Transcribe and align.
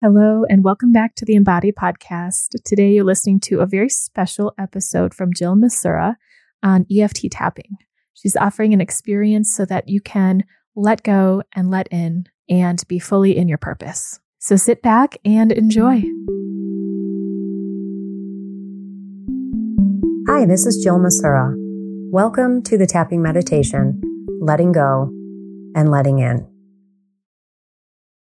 Hello, 0.00 0.44
and 0.48 0.62
welcome 0.62 0.92
back 0.92 1.16
to 1.16 1.24
the 1.24 1.34
Embody 1.34 1.72
Podcast. 1.72 2.50
Today, 2.64 2.92
you're 2.92 3.04
listening 3.04 3.40
to 3.40 3.58
a 3.58 3.66
very 3.66 3.88
special 3.88 4.54
episode 4.56 5.12
from 5.12 5.34
Jill 5.34 5.56
Massura 5.56 6.16
on 6.62 6.86
EFT 6.88 7.24
tapping. 7.32 7.78
She's 8.14 8.36
offering 8.36 8.72
an 8.72 8.80
experience 8.80 9.52
so 9.52 9.64
that 9.64 9.88
you 9.88 10.00
can 10.00 10.44
let 10.76 11.02
go 11.02 11.42
and 11.52 11.68
let 11.68 11.88
in 11.90 12.26
and 12.48 12.80
be 12.86 13.00
fully 13.00 13.36
in 13.36 13.48
your 13.48 13.58
purpose. 13.58 14.20
So 14.38 14.54
sit 14.54 14.82
back 14.82 15.16
and 15.24 15.50
enjoy. 15.50 16.04
Hi, 20.28 20.46
this 20.46 20.64
is 20.64 20.80
Jill 20.80 21.00
Massura. 21.00 21.52
Welcome 22.12 22.62
to 22.62 22.78
the 22.78 22.86
tapping 22.86 23.20
meditation, 23.20 24.00
letting 24.40 24.70
go 24.70 25.10
and 25.74 25.90
letting 25.90 26.20
in. 26.20 26.47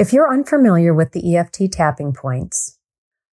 If 0.00 0.14
you're 0.14 0.32
unfamiliar 0.32 0.94
with 0.94 1.12
the 1.12 1.36
EFT 1.36 1.70
tapping 1.70 2.14
points, 2.14 2.78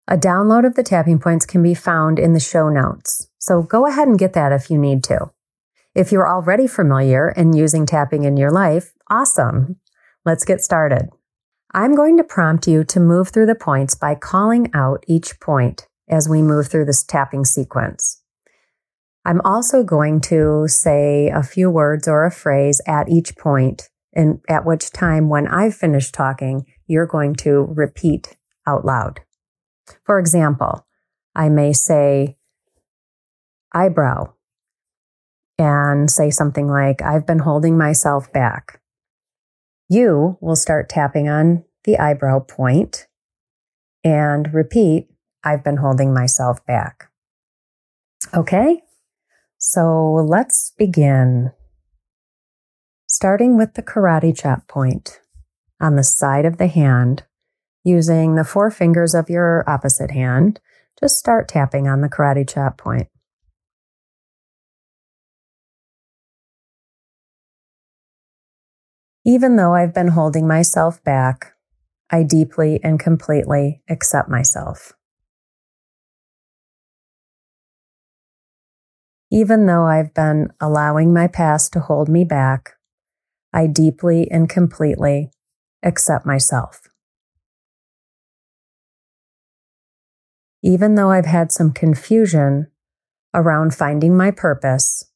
a 0.09 0.16
download 0.16 0.66
of 0.66 0.74
the 0.74 0.82
tapping 0.82 1.20
points 1.20 1.46
can 1.46 1.62
be 1.62 1.74
found 1.74 2.18
in 2.18 2.32
the 2.32 2.41
show 2.41 2.68
notes. 2.68 3.28
So 3.38 3.62
go 3.62 3.86
ahead 3.86 4.08
and 4.08 4.18
get 4.18 4.32
that 4.32 4.50
if 4.50 4.68
you 4.68 4.77
need 4.77 5.05
to. 5.05 5.30
If 5.94 6.10
you're 6.10 6.28
already 6.28 6.66
familiar 6.66 7.28
and 7.28 7.56
using 7.56 7.86
tapping 7.86 8.24
in 8.24 8.36
your 8.36 8.50
life, 8.50 8.92
awesome. 9.08 9.77
Let's 10.24 10.44
get 10.44 10.60
started. 10.60 11.10
I'm 11.72 11.94
going 11.94 12.16
to 12.16 12.24
prompt 12.24 12.66
you 12.66 12.83
to 12.83 12.98
move 12.98 13.28
through 13.28 13.46
the 13.46 13.55
points 13.55 13.94
by 13.94 14.16
calling 14.16 14.69
out 14.74 15.05
each 15.06 15.38
point 15.38 15.86
as 16.08 16.28
we 16.28 16.42
move 16.42 16.66
through 16.66 16.86
this 16.86 17.05
tapping 17.05 17.44
sequence. 17.44 18.24
I'm 19.24 19.41
also 19.44 19.84
going 19.84 20.20
to 20.22 20.66
say 20.66 21.28
a 21.28 21.44
few 21.44 21.70
words 21.70 22.08
or 22.08 22.24
a 22.24 22.33
phrase 22.33 22.80
at 22.88 23.08
each 23.08 23.36
point 23.36 23.88
and 24.16 24.41
at 24.48 24.65
which 24.65 24.91
time, 24.91 25.29
when 25.29 25.47
I've 25.47 25.75
finished 25.75 26.15
talking, 26.15 26.65
you're 26.87 27.06
going 27.06 27.34
to 27.37 27.66
repeat 27.69 28.39
out 28.66 28.83
loud. 28.83 29.20
For 30.05 30.19
example, 30.19 30.87
I 31.34 31.51
may 31.51 31.75
say 31.75 32.39
eyebrow 33.75 34.33
and 35.58 36.11
say 36.11 36.31
something 36.31 36.67
like, 36.67 37.03
I've 37.03 37.27
been 37.27 37.41
holding 37.41 37.77
myself 37.77 38.33
back. 38.33 38.81
You 39.89 40.39
will 40.41 40.56
start 40.56 40.89
tapping 40.89 41.28
on 41.28 41.64
the 41.84 41.98
eyebrow 41.98 42.41
point 42.41 43.06
and 44.03 44.53
repeat, 44.55 45.08
I've 45.45 45.62
been 45.62 45.77
holding 45.77 46.14
myself 46.14 46.64
back. 46.64 47.11
Okay, 48.34 48.80
so 49.58 50.27
let's 50.27 50.73
begin 50.78 51.53
starting 53.17 53.56
with 53.56 53.72
the 53.72 53.83
karate 53.83 54.36
chop 54.36 54.69
point 54.69 55.22
on 55.81 55.97
the 55.97 56.05
side 56.05 56.45
of 56.45 56.59
the 56.59 56.67
hand, 56.67 57.23
using 57.83 58.34
the 58.34 58.45
four 58.45 58.70
fingers 58.70 59.14
of 59.14 59.31
your 59.31 59.64
opposite 59.67 60.11
hand, 60.11 60.61
just 61.00 61.17
start 61.17 61.48
tapping 61.48 61.89
on 61.89 62.03
the 62.03 62.11
karate 62.11 62.47
chop 62.47 62.77
point. 62.77 63.08
Even 69.25 69.56
though 69.56 69.73
I've 69.73 69.95
been 69.95 70.08
holding 70.08 70.47
myself 70.47 71.03
back, 71.03 71.55
I 72.11 72.23
deeply 72.23 72.80
and 72.84 73.01
completely 73.01 73.80
accept 73.89 74.28
myself. 74.28 74.92
Even 79.30 79.64
though 79.64 79.86
I've 79.86 80.12
been 80.12 80.53
allowing 80.61 81.14
my 81.14 81.28
past 81.28 81.73
to 81.73 81.80
hold 81.80 82.11
me 82.11 82.23
back, 82.23 82.75
I 83.56 83.66
deeply 83.66 84.30
and 84.30 84.50
completely 84.50 85.30
accept 85.82 86.26
myself. 86.26 86.82
Even 90.62 90.94
though 90.94 91.10
I've 91.10 91.24
had 91.24 91.50
some 91.50 91.72
confusion 91.72 92.66
around 93.32 93.74
finding 93.74 94.14
my 94.14 94.30
purpose, 94.30 95.10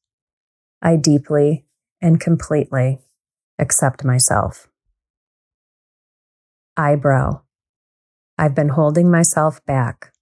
I 0.81 0.95
deeply 0.95 1.67
and 2.01 2.19
completely 2.19 3.01
accept 3.59 4.03
myself. 4.03 4.67
Eyebrow. 6.75 7.41
I've 8.39 8.55
been 8.55 8.69
holding 8.69 9.11
myself 9.11 9.63
back. 9.67 10.13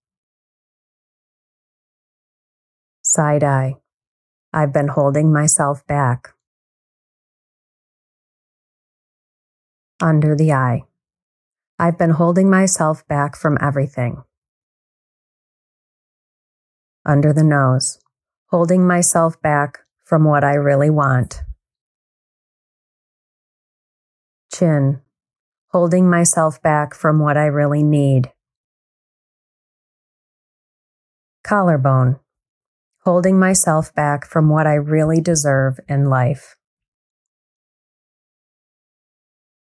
Side 3.02 3.46
eye. 3.46 3.76
I've 4.52 4.74
been 4.74 4.90
holding 4.90 5.32
myself 5.32 5.88
back. 5.88 6.34
Under 10.02 10.36
the 10.36 10.54
eye. 10.54 10.84
I've 11.78 11.98
been 11.98 12.12
holding 12.12 12.50
myself 12.50 13.08
back 13.08 13.36
from 13.36 13.58
everything. 13.62 14.24
Under 17.06 17.32
the 17.34 17.44
nose, 17.44 18.00
holding 18.48 18.86
myself 18.86 19.42
back 19.42 19.80
from 20.04 20.26
what 20.26 20.44
I 20.44 20.54
really 20.54 20.90
want. 20.90 21.42
Chin, 24.54 25.02
holding 25.70 26.10
myself 26.10 26.62
back 26.62 26.94
from 26.94 27.20
what 27.20 27.38
I 27.38 27.46
really 27.46 27.84
need. 27.84 28.32
Collarbone, 31.44 32.20
holding 33.06 33.40
myself 33.40 33.94
back 33.96 34.26
from 34.26 34.50
what 34.50 34.68
I 34.68 34.74
really 34.74 35.22
deserve 35.22 35.80
in 35.88 36.10
life. 36.10 36.59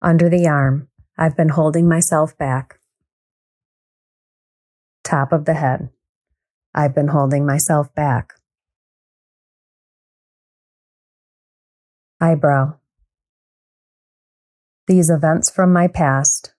Under 0.04 0.28
the 0.28 0.46
arm. 0.46 0.86
I've 1.16 1.36
been 1.36 1.48
holding 1.48 1.88
myself 1.88 2.36
back. 2.36 2.78
Top 5.02 5.32
of 5.32 5.46
the 5.46 5.54
head. 5.54 5.88
I've 6.74 6.94
been 6.94 7.08
holding 7.08 7.46
myself 7.46 7.92
back. 7.94 8.34
Eyebrow. 12.20 12.74
These 14.86 15.08
events 15.08 15.48
from 15.48 15.72
my 15.72 15.88
past. 15.88 16.52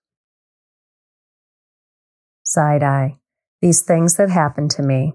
Side 2.43 2.81
eye. 2.81 3.19
These 3.61 3.83
things 3.83 4.15
that 4.15 4.31
happened 4.31 4.71
to 4.71 4.81
me. 4.81 5.13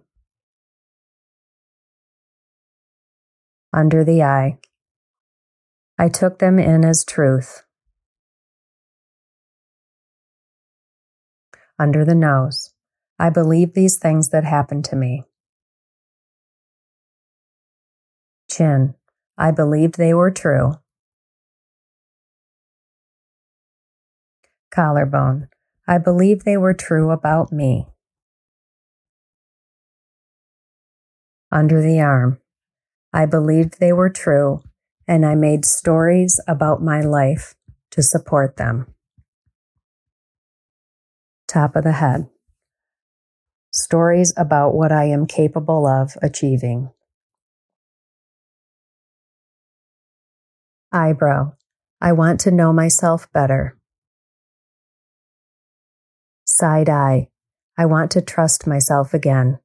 Under 3.73 4.05
the 4.05 4.23
eye. 4.23 4.59
I 5.99 6.09
took 6.09 6.39
them 6.39 6.61
in 6.61 6.85
as 6.85 7.05
truth. 7.05 7.65
Under 11.81 12.05
the 12.05 12.15
nose. 12.15 12.75
I 13.19 13.31
believe 13.31 13.73
these 13.73 13.97
things 13.97 14.29
that 14.29 14.45
happened 14.45 14.85
to 14.87 14.97
me. 14.97 15.25
Chin. 18.51 18.95
I 19.39 19.51
believed 19.51 19.97
they 19.97 20.13
were 20.13 20.31
true. 20.31 20.75
Collarbone. 24.71 25.49
I 25.89 25.97
believed 25.97 26.45
they 26.45 26.59
were 26.59 26.75
true 26.75 27.11
about 27.11 27.51
me. 27.51 27.87
Under 31.51 31.81
the 31.81 31.99
arm. 32.01 32.41
I 33.13 33.25
believed 33.25 33.81
they 33.81 33.93
were 33.93 34.11
true, 34.11 34.63
and 35.09 35.25
I 35.25 35.35
made 35.35 35.65
stories 35.65 36.41
about 36.47 36.83
my 36.83 37.01
life 37.01 37.55
to 37.93 38.03
support 38.03 38.57
them 38.57 38.95
top 41.51 41.75
of 41.75 41.85
the 41.85 41.93
head. 41.93 42.29
Stories 43.73 44.33
about 44.37 44.75
what 44.75 44.93
I 44.93 45.05
am 45.05 45.27
capable 45.27 45.87
of 45.87 46.17
achieving. 46.23 46.91
Eyebrow. 50.93 51.53
I 52.01 52.13
want 52.13 52.41
to 52.41 52.51
know 52.51 52.73
myself 52.73 53.31
better. 53.33 53.77
Side 56.45 56.89
eye. 56.89 57.29
I 57.77 57.87
want 57.87 58.11
to 58.13 58.23
trust 58.23 58.67
myself 58.67 59.15
again. 59.15 59.59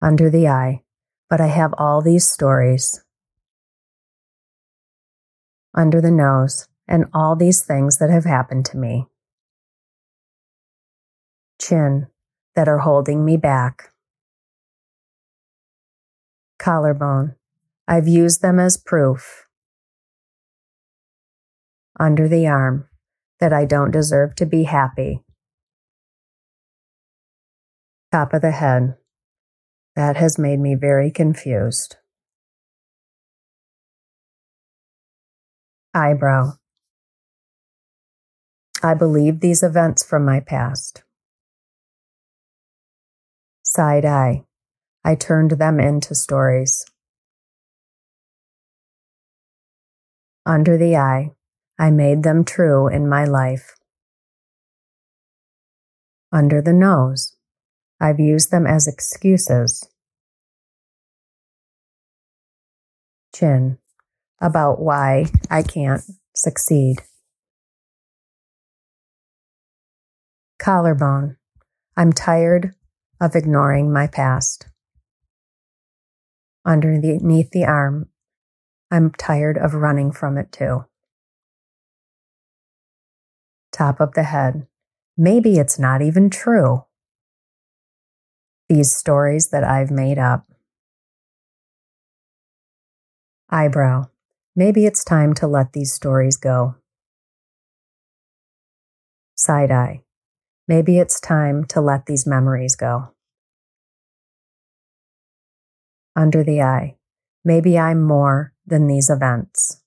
Under 0.00 0.30
the 0.30 0.48
eye. 0.48 0.82
But 1.28 1.40
I 1.40 1.48
have 1.48 1.74
all 1.76 2.00
these 2.00 2.26
stories. 2.26 3.04
Under 5.74 6.00
the 6.00 6.10
nose. 6.10 6.68
And 6.86 7.04
all 7.12 7.36
these 7.36 7.62
things 7.62 7.98
that 7.98 8.08
have 8.08 8.24
happened 8.24 8.64
to 8.66 8.78
me 8.78 9.06
chin 11.68 12.06
that 12.54 12.68
are 12.68 12.78
holding 12.78 13.24
me 13.24 13.36
back. 13.36 13.92
Collarbone. 16.58 17.34
I've 17.86 18.08
used 18.08 18.42
them 18.42 18.58
as 18.58 18.76
proof. 18.76 19.46
Under 22.00 22.28
the 22.28 22.46
arm 22.46 22.88
that 23.40 23.52
I 23.52 23.64
don't 23.64 23.90
deserve 23.90 24.34
to 24.36 24.46
be 24.46 24.64
happy. 24.64 25.22
Top 28.12 28.32
of 28.32 28.42
the 28.42 28.50
head. 28.50 28.96
That 29.94 30.16
has 30.16 30.38
made 30.38 30.60
me 30.60 30.74
very 30.74 31.10
confused. 31.10 31.96
Eyebrow. 35.92 36.52
I 38.82 38.94
believe 38.94 39.40
these 39.40 39.62
events 39.62 40.04
from 40.04 40.24
my 40.24 40.40
past. 40.40 41.02
Side 43.78 44.04
eye. 44.04 44.44
I 45.04 45.14
turned 45.14 45.52
them 45.52 45.78
into 45.78 46.12
stories. 46.12 46.84
Under 50.44 50.76
the 50.76 50.96
eye. 50.96 51.30
I 51.78 51.92
made 51.92 52.24
them 52.24 52.44
true 52.44 52.88
in 52.88 53.08
my 53.08 53.24
life. 53.24 53.76
Under 56.32 56.60
the 56.60 56.72
nose. 56.72 57.36
I've 58.00 58.18
used 58.18 58.50
them 58.50 58.66
as 58.66 58.88
excuses. 58.88 59.88
Chin. 63.32 63.78
About 64.40 64.80
why 64.80 65.26
I 65.48 65.62
can't 65.62 66.02
succeed. 66.34 67.02
Collarbone. 70.58 71.36
I'm 71.96 72.12
tired 72.12 72.74
of 73.20 73.34
ignoring 73.34 73.92
my 73.92 74.06
past. 74.06 74.68
Underneath 76.64 77.50
the 77.50 77.64
arm, 77.64 78.08
I'm 78.90 79.10
tired 79.12 79.58
of 79.58 79.74
running 79.74 80.12
from 80.12 80.38
it 80.38 80.52
too. 80.52 80.84
Top 83.72 84.00
of 84.00 84.14
the 84.14 84.24
head. 84.24 84.66
Maybe 85.16 85.58
it's 85.58 85.78
not 85.78 86.00
even 86.02 86.30
true. 86.30 86.84
These 88.68 88.94
stories 88.94 89.48
that 89.50 89.64
I've 89.64 89.90
made 89.90 90.18
up. 90.18 90.46
Eyebrow. 93.50 94.06
Maybe 94.54 94.84
it's 94.86 95.04
time 95.04 95.34
to 95.34 95.46
let 95.46 95.72
these 95.72 95.92
stories 95.92 96.36
go. 96.36 96.76
Side 99.36 99.70
eye. 99.70 100.02
Maybe 100.68 100.98
it's 100.98 101.18
time 101.18 101.64
to 101.68 101.80
let 101.80 102.04
these 102.04 102.26
memories 102.26 102.76
go. 102.76 103.14
Under 106.14 106.44
the 106.44 106.60
eye. 106.60 106.96
Maybe 107.42 107.78
I'm 107.78 108.02
more 108.02 108.52
than 108.66 108.86
these 108.86 109.08
events. 109.08 109.82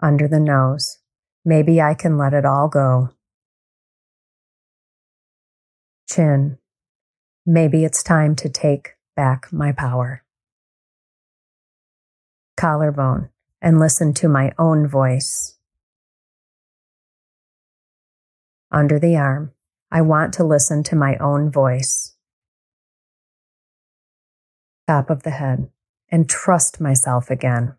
Under 0.00 0.26
the 0.26 0.40
nose. 0.40 0.98
Maybe 1.44 1.80
I 1.80 1.94
can 1.94 2.18
let 2.18 2.34
it 2.34 2.44
all 2.44 2.68
go. 2.68 3.10
Chin. 6.08 6.58
Maybe 7.46 7.84
it's 7.84 8.02
time 8.02 8.34
to 8.36 8.48
take 8.48 8.96
back 9.14 9.52
my 9.52 9.70
power. 9.70 10.24
Collarbone 12.56 13.28
and 13.62 13.78
listen 13.78 14.14
to 14.14 14.28
my 14.28 14.52
own 14.58 14.88
voice. 14.88 15.57
Under 18.70 18.98
the 18.98 19.16
arm. 19.16 19.52
I 19.90 20.02
want 20.02 20.34
to 20.34 20.44
listen 20.44 20.82
to 20.84 20.96
my 20.96 21.16
own 21.16 21.50
voice. 21.50 22.14
Top 24.86 25.10
of 25.10 25.22
the 25.22 25.30
head 25.30 25.70
and 26.10 26.28
trust 26.28 26.80
myself 26.80 27.30
again. 27.30 27.74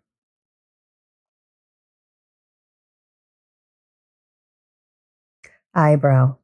Eyebrow. 5.74 6.36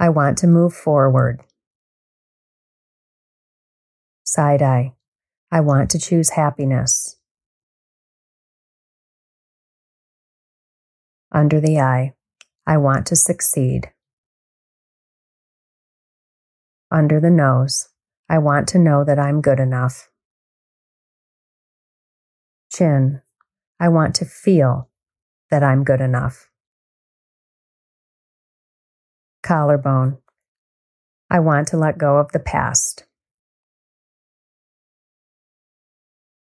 I 0.00 0.08
want 0.08 0.38
to 0.38 0.46
move 0.46 0.74
forward. 0.74 1.42
Side 4.24 4.62
eye. 4.62 4.94
I 5.52 5.60
want 5.60 5.90
to 5.90 5.98
choose 5.98 6.30
happiness. 6.30 7.16
Under 11.32 11.60
the 11.60 11.78
eye. 11.80 12.14
I 12.66 12.76
want 12.76 13.06
to 13.06 13.16
succeed. 13.16 13.90
Under 16.90 17.20
the 17.20 17.30
nose, 17.30 17.88
I 18.28 18.38
want 18.38 18.68
to 18.68 18.78
know 18.78 19.04
that 19.04 19.18
I'm 19.18 19.40
good 19.40 19.60
enough. 19.60 20.08
Chin, 22.72 23.22
I 23.78 23.88
want 23.88 24.14
to 24.16 24.24
feel 24.24 24.88
that 25.50 25.62
I'm 25.62 25.84
good 25.84 26.00
enough. 26.00 26.48
Collarbone, 29.42 30.18
I 31.30 31.40
want 31.40 31.68
to 31.68 31.76
let 31.76 31.98
go 31.98 32.18
of 32.18 32.32
the 32.32 32.38
past. 32.38 33.04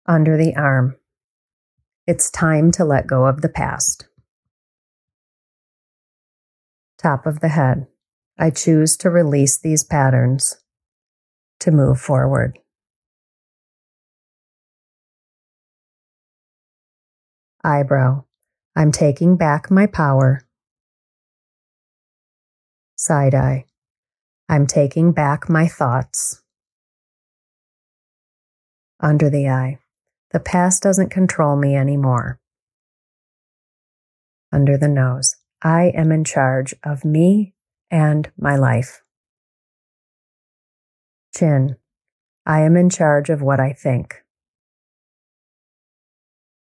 Under 0.06 0.36
the 0.36 0.54
arm, 0.56 0.96
it's 2.06 2.30
time 2.30 2.70
to 2.72 2.84
let 2.84 3.06
go 3.06 3.26
of 3.26 3.40
the 3.40 3.48
past 3.48 4.06
top 7.04 7.26
of 7.26 7.40
the 7.40 7.48
head. 7.48 7.86
I 8.38 8.48
choose 8.48 8.96
to 8.98 9.10
release 9.10 9.58
these 9.58 9.84
patterns 9.84 10.56
to 11.60 11.70
move 11.70 12.00
forward. 12.00 12.58
Eyebrow. 17.62 18.24
I'm 18.74 18.90
taking 18.90 19.36
back 19.36 19.70
my 19.70 19.86
power. 19.86 20.46
Side 22.96 23.34
eye. 23.34 23.66
I'm 24.48 24.66
taking 24.66 25.12
back 25.12 25.50
my 25.50 25.68
thoughts. 25.68 26.42
Under 28.98 29.28
the 29.28 29.48
eye. 29.48 29.78
The 30.32 30.40
past 30.40 30.82
doesn't 30.82 31.10
control 31.10 31.54
me 31.56 31.76
anymore. 31.76 32.40
Under 34.50 34.78
the 34.78 34.88
nose. 34.88 35.36
I 35.66 35.92
am 35.94 36.12
in 36.12 36.24
charge 36.24 36.74
of 36.84 37.06
me 37.06 37.54
and 37.90 38.30
my 38.36 38.54
life. 38.54 39.00
Chin. 41.34 41.76
I 42.44 42.60
am 42.60 42.76
in 42.76 42.90
charge 42.90 43.30
of 43.30 43.40
what 43.40 43.60
I 43.60 43.72
think. 43.72 44.22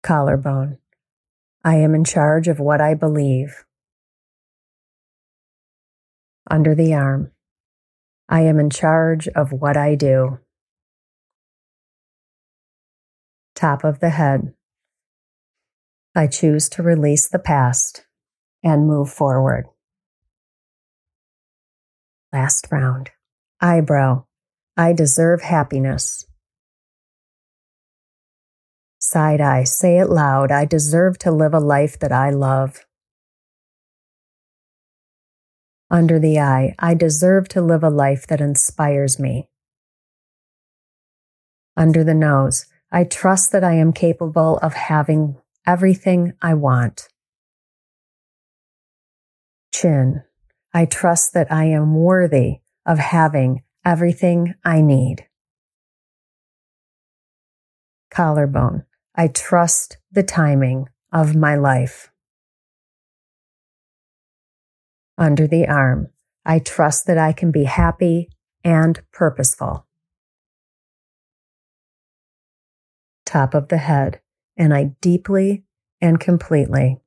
Collarbone. 0.01 0.77
I 1.62 1.75
am 1.75 1.94
in 1.94 2.06
charge 2.06 2.47
of 2.47 2.62
what 2.62 2.80
I 2.80 2.94
believe. 2.94 3.65
Under 6.50 6.74
the 6.74 6.94
arm. 6.94 7.31
I 8.30 8.44
am 8.44 8.59
in 8.62 8.69
charge 8.69 9.27
of 9.27 9.51
what 9.51 9.75
I 9.75 9.95
do. 9.95 10.39
Top 13.56 13.83
of 13.83 14.00
the 14.00 14.12
head. 14.12 14.53
I 16.15 16.27
choose 16.27 16.69
to 16.69 16.81
release 16.81 17.27
the 17.27 17.39
past 17.39 18.05
and 18.66 18.88
move 18.88 19.12
forward. 19.12 19.68
Last 22.34 22.68
round. 22.72 23.12
Eyebrow. 23.62 24.26
I 24.76 24.92
deserve 24.92 25.44
happiness. 25.44 26.26
Side 29.00 29.40
eye. 29.40 29.64
Say 29.64 30.00
it 30.00 30.10
loud. 30.10 30.52
I 30.52 30.66
deserve 30.66 31.19
to 31.19 31.31
live 31.31 31.54
a 31.54 31.60
life 31.60 32.00
that 32.00 32.12
I 32.12 32.31
love. 32.31 32.86
Under 35.92 36.18
the 36.18 36.40
eye. 36.40 36.74
I 36.80 36.95
deserve 36.95 37.48
to 37.50 37.62
live 37.62 37.84
a 37.84 37.90
life 37.92 38.26
that 38.28 38.42
inspires 38.42 39.19
me. 39.19 39.48
Under 41.78 42.04
the 42.04 42.16
nose. 42.16 42.66
I 42.92 43.04
trust 43.04 43.52
that 43.52 43.64
I 43.64 43.74
am 43.74 43.94
capable 43.94 44.57
of 44.57 44.74
having 44.74 45.38
everything 45.68 46.34
I 46.42 46.56
want 46.56 47.07
chin. 49.76 50.24
I 50.74 50.86
trust 50.86 51.34
that 51.34 51.52
I 51.52 51.66
am 51.66 51.96
worthy 51.96 52.60
of 52.86 52.98
having 52.98 53.64
everything 53.84 54.56
I 54.64 54.82
need. 54.82 55.28
Collarbone. 58.10 58.86
I 59.16 59.28
trust 59.28 59.98
the 60.12 60.24
timing 60.24 60.88
of 61.12 61.36
my 61.36 61.56
life. 61.56 62.10
Under 65.18 65.48
the 65.48 65.68
arm. 65.68 66.10
I 66.46 66.60
trust 66.60 67.08
that 67.08 67.18
I 67.18 67.34
can 67.34 67.52
be 67.52 67.64
happy 67.64 68.30
and 68.64 69.02
purposeful. 69.12 69.86
Top 73.26 73.54
of 73.54 73.70
the 73.70 73.78
head. 73.78 74.22
And 74.58 74.74
I 74.74 74.96
deeply 75.02 75.66
and 76.00 76.20
completely 76.20 77.00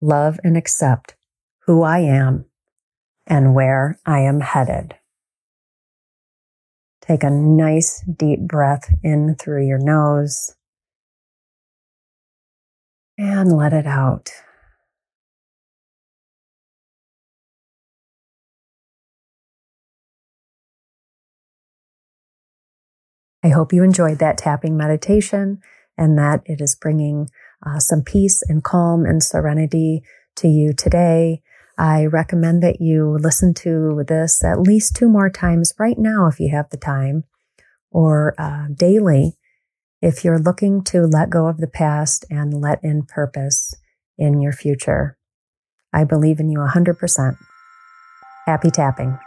love 0.00 0.40
and 0.42 0.56
accept 0.56 1.14
who 1.70 1.84
I 1.84 2.00
am 2.00 2.46
and 3.28 3.54
where 3.54 3.96
I 4.04 4.22
am 4.22 4.40
headed. 4.40 4.96
Take 7.00 7.22
a 7.22 7.30
nice 7.30 8.02
deep 8.02 8.40
breath 8.40 8.92
in 9.04 9.36
through 9.36 9.68
your 9.68 9.78
nose 9.78 10.56
and 13.16 13.56
let 13.56 13.72
it 13.72 13.86
out. 13.86 14.30
I 23.44 23.50
hope 23.50 23.72
you 23.72 23.84
enjoyed 23.84 24.18
that 24.18 24.38
tapping 24.38 24.76
meditation 24.76 25.60
and 25.96 26.18
that 26.18 26.42
it 26.46 26.60
is 26.60 26.74
bringing 26.74 27.30
uh, 27.64 27.78
some 27.78 28.02
peace 28.02 28.42
and 28.48 28.64
calm 28.64 29.04
and 29.04 29.22
serenity 29.22 30.02
to 30.34 30.48
you 30.48 30.72
today. 30.72 31.42
I 31.80 32.04
recommend 32.04 32.62
that 32.62 32.82
you 32.82 33.16
listen 33.18 33.54
to 33.54 34.04
this 34.06 34.44
at 34.44 34.60
least 34.60 34.94
two 34.94 35.08
more 35.08 35.30
times 35.30 35.72
right 35.78 35.96
now 35.98 36.26
if 36.26 36.38
you 36.38 36.50
have 36.50 36.68
the 36.68 36.76
time, 36.76 37.24
or 37.90 38.34
uh, 38.36 38.66
daily 38.74 39.38
if 40.02 40.22
you're 40.22 40.38
looking 40.38 40.84
to 40.84 41.06
let 41.06 41.30
go 41.30 41.46
of 41.46 41.56
the 41.56 41.66
past 41.66 42.26
and 42.28 42.52
let 42.52 42.84
in 42.84 43.04
purpose 43.04 43.74
in 44.18 44.42
your 44.42 44.52
future. 44.52 45.16
I 45.90 46.04
believe 46.04 46.38
in 46.38 46.50
you 46.50 46.58
100%. 46.58 47.38
Happy 48.44 48.70
tapping. 48.70 49.18